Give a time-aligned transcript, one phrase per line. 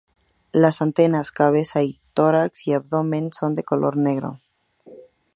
[0.51, 4.39] Las antenas, cabeza y tórax y abdomen son de color negro.